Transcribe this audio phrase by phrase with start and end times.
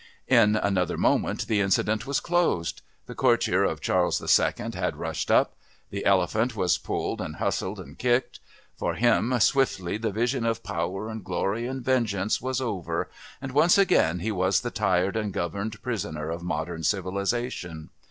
[0.27, 2.81] In another moment the incident was closed.
[3.05, 4.53] The courtier of Charles II.
[4.73, 5.53] had rushed up;
[5.91, 8.39] the elephant was pulled and hustled and kicked;
[8.75, 13.77] for him swiftly the vision of power and glory and vengeance was over, and once
[13.77, 17.91] again he was the tied and governed prisoner of modern civilisation.